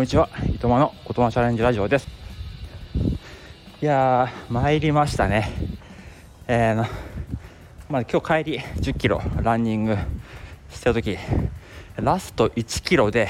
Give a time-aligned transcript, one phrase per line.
[0.00, 0.30] こんにちは。
[0.46, 2.08] 伊藤間の大人チャレンジラジオです。
[3.82, 5.52] いやー参りましたね。
[6.48, 6.86] えー、の
[7.90, 9.98] まあ今日帰り1 0キロランニング
[10.70, 11.18] した時
[11.96, 13.28] ラスト1キロで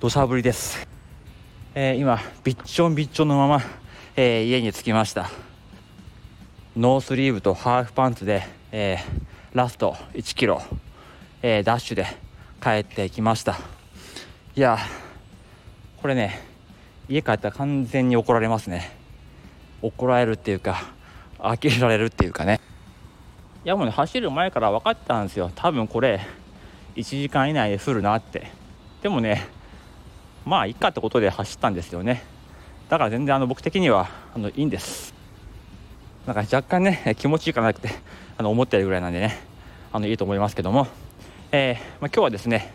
[0.00, 0.88] 土砂降りです、
[1.74, 3.60] えー、今びっちょんびっちょんのまま、
[4.16, 5.28] えー、家に着きました。
[6.74, 9.02] ノースリーブとハーフパンツで、えー、
[9.52, 10.62] ラスト1キロ、
[11.42, 12.06] えダッシュで
[12.62, 13.58] 帰ってきました。
[14.56, 14.78] いや
[16.02, 16.40] これね
[17.08, 18.96] 家帰ったら完全に怒られますね。
[19.82, 20.82] 怒られるっていうか
[21.38, 22.60] 呆れられるっていうかね。
[23.64, 25.50] いやもうね走る前から分かったんですよ。
[25.54, 26.20] 多分これ
[26.96, 28.50] 1時間以内で降るなって。
[29.02, 29.46] でもね
[30.44, 32.22] まあいっかってことで走ったんですよね。
[32.88, 35.14] だから全然あの僕的にはあのいいんです。
[36.26, 37.90] なんか若干ね気持ちいいかなくて
[38.38, 39.38] あの思ってるぐらいなんでね
[39.92, 40.86] あのいいと思いますけども、
[41.52, 42.72] えーまあ、今日はですね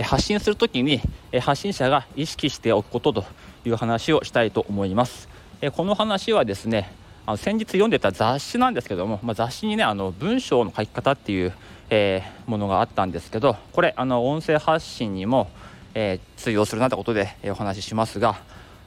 [0.00, 1.00] 発信するときに
[1.40, 3.24] 発信者が意識しておくことと
[3.66, 5.28] いう話をしたいと思います。
[5.76, 6.90] この話はですね
[7.24, 11.52] あの先日読んでた雑誌なんですけども、まあ、雑誌にねあの文章の書き方っていう、
[11.88, 15.48] えー、ものがあったんですけどこれあの音声発信にも、
[15.94, 18.40] えー、通用するなってことで、お話ししますが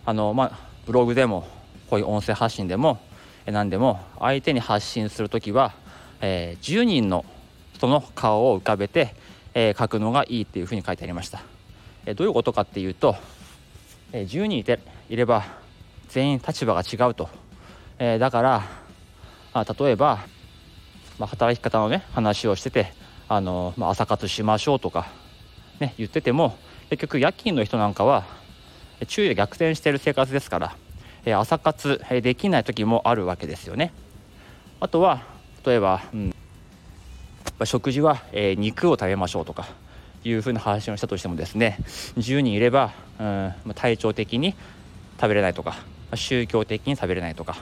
[0.05, 1.47] あの、まあ、ブログでも
[1.89, 2.99] こういう音声発信でも、
[3.45, 5.73] 何でも相手に発信する時は、
[6.19, 7.25] え、10人の
[7.73, 9.15] 人の顔を浮かべて
[9.55, 11.41] えー、書くのがいいっていうふうに書いてありました、
[12.05, 13.15] えー、どういうことかっていうと、
[14.11, 15.45] えー、10人いていれば
[16.09, 17.29] 全員立場が違うと、
[17.97, 18.63] えだから、
[19.53, 20.19] まあ、例えば、
[21.17, 22.93] まあ、働き方のね話をしてて
[23.27, 25.07] あの、まあ、朝活しましょうとか、
[25.79, 26.57] ね、言ってても
[26.89, 28.25] 結局夜勤の人なんかは
[29.07, 30.77] 注意で逆転している生活ですから、
[31.25, 33.91] え朝活、えできない時もあるわけですよね。
[34.79, 35.23] あとは
[35.65, 36.34] 例えば、うん
[37.63, 39.67] 食事は、えー、肉を食べましょうとか
[40.25, 41.77] いうふうな話をしたとしてもですね
[42.17, 44.55] 10人いれば、うん、体調的に
[45.19, 45.75] 食べれないとか
[46.15, 47.57] 宗教的に食べれないとか、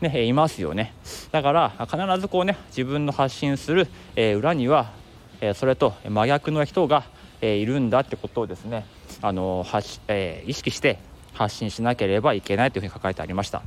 [0.00, 0.94] ね、いますよね。
[1.30, 4.92] だから必ずこうね自分の発信する、えー、裏には、
[5.40, 7.04] えー、それと真逆の人が、
[7.40, 8.86] えー、いるんだってことをですね
[9.20, 10.98] あの発、えー、意識して
[11.32, 13.62] 発信しなければいけないというふうに書かれてありました。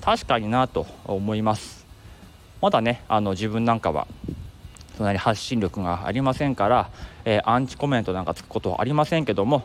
[0.00, 1.86] 確かになと思います。
[2.60, 4.06] まだねあの自分なんかは
[4.96, 6.90] そんなに発信力がありませんから、
[7.24, 9.64] えー、アンチコメントなんかつくことはありませんけども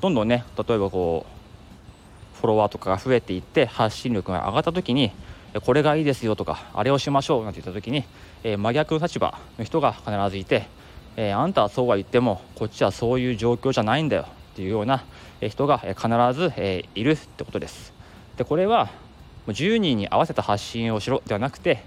[0.00, 5.12] どんどんね例えばこうフォロワーとかが増えていって発信力が上がった時に
[5.62, 8.04] これがいいですよとかあれをしましょうなんて言った時に、
[8.42, 10.66] えー、真逆の立場の人が必ずいて、
[11.16, 15.04] えー、あんたはそうは言ってもこっちはそういう状況じゃないんだよっていうような
[15.40, 17.92] 人が必ず、えいるってことです。
[18.36, 18.88] でこれは
[19.48, 21.84] 10人に合わせた発信をしろではなくて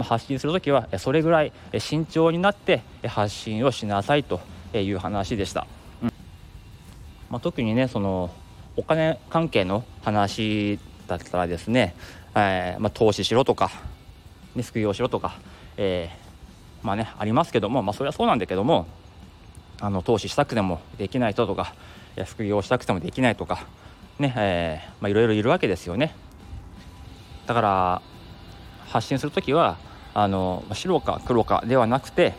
[0.00, 4.40] ま発信する時はそれぐらい慎重になって発信をしなさいと
[4.74, 5.66] いう話でした、
[6.02, 6.12] うん。
[7.30, 8.30] まあ、特にねその
[8.76, 11.94] お金関係の話だったらですね、
[12.34, 13.70] えー、まあ、投資しろとか、
[14.54, 15.38] ね、副業しろとか、
[15.76, 18.86] えー、まあねありますけども、まあ、それはそうなんだけども
[19.80, 21.74] あの投資したくてもできない人とか
[22.26, 23.66] 副業したくてもできないとか
[24.18, 26.14] ねえ、まあ、いろいろいるわけですよね。
[27.46, 28.02] だから
[28.88, 29.78] 発信する時は
[30.14, 32.34] あの白か黒かではなくて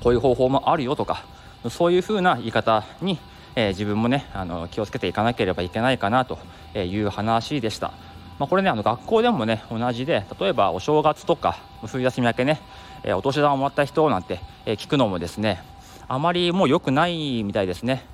[0.00, 1.24] こういう方法もあるよとか
[1.68, 3.18] そういうふうな言い方に、
[3.54, 6.38] えー、自分もねあの気をつけていかなければいけないかなと
[6.74, 7.92] いう話でした。
[8.38, 12.60] まあ、これねあの学校でもね同じで例えばお正月とか冬休み明けね、
[13.04, 15.62] えー、お年玉をもらった人なんて、えー、聞くのもですね
[16.08, 18.04] あまりもう良くないみたいですね。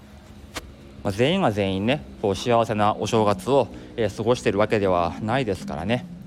[1.03, 6.19] まあ、全員が全員ねこう幸せなお正月を、えー、過ごしているわけではないですからね。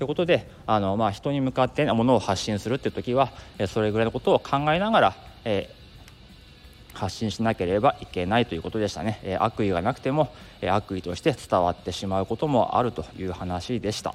[0.00, 3.32] ということであの、まあ、人に向かってものを発信するっていう時は
[3.68, 14.14] それぐらいのことを考えながら、えー、発信しなければいけないということでしたね、えー、悪意がなくても、えー、悪意として伝わってしまうこともあるという話でした。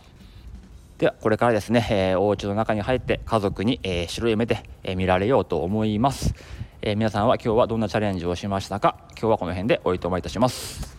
[0.98, 6.34] ではこれからですね、えー、お家の中に入って家族に、えー、白い目で、えー、見られようと思います、
[6.82, 8.98] えー、皆さんは今日はどんなチャレンジをしましたか？
[9.12, 10.95] 今日はこの辺でおいとまいたします。